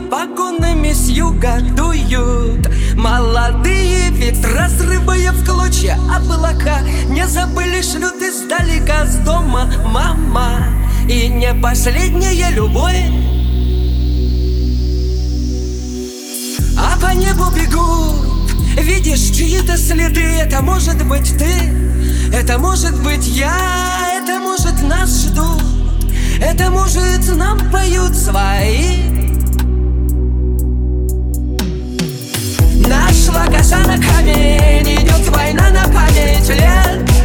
Волны 0.00 0.08
погонами 0.08 0.92
с 0.92 1.08
юга 1.08 1.60
дуют 1.76 2.68
Молодые 2.96 4.10
ветра, 4.10 4.68
срывая 4.68 5.32
в 5.32 5.44
клочья 5.44 5.98
облака. 6.14 6.80
Не 7.08 7.26
забыли 7.26 7.82
шлют 7.82 8.16
издалека 8.16 9.06
с 9.06 9.16
дома 9.16 9.70
мама. 9.84 10.68
И 11.08 11.28
не 11.28 11.52
последняя 11.54 12.50
любовь. 12.50 12.94
А 16.78 16.98
по 17.00 17.14
небу 17.14 17.50
бегут. 17.54 18.52
Видишь 18.78 19.36
чьи-то 19.36 19.76
следы. 19.76 20.20
Это 20.20 20.62
может 20.62 21.06
быть 21.06 21.36
ты. 21.38 22.34
Это 22.34 22.58
может 22.58 23.00
быть 23.02 23.26
я. 23.26 23.54
Это 24.18 24.38
может 24.40 24.82
нас 24.82 25.24
ждут. 25.24 25.62
Это 26.40 26.70
может 26.70 27.36
нам 27.36 27.58
поют 27.70 28.14
свои. 28.14 29.39
Камень, 34.00 34.94
идет 34.94 35.28
война 35.28 35.70
на 35.70 35.84
память 35.92 36.48
лет 36.48 37.19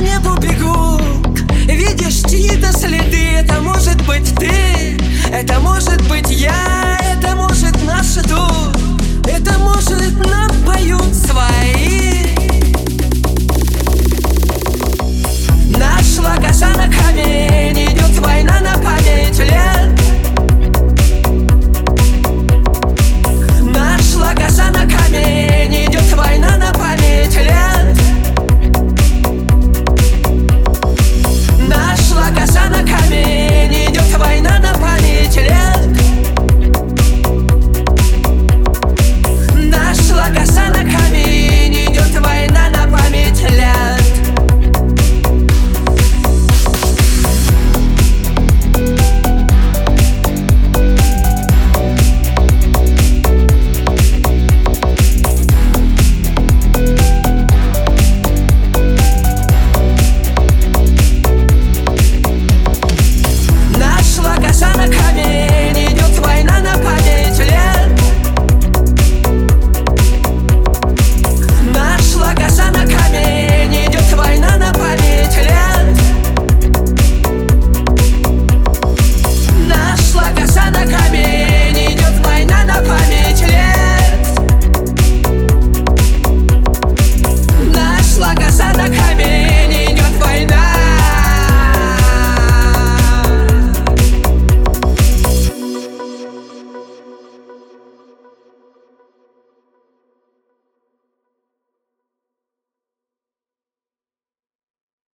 небу 0.00 0.34
бегу 0.40 1.00
Видишь 1.66 2.22
чьи-то 2.28 2.72
следы 2.72 3.30
Это 3.38 3.60
может 3.60 4.00
быть 4.06 4.34
ты, 4.36 4.96
это 5.32 5.60
может 5.60 6.00
быть 6.08 6.30
я. 6.30 6.99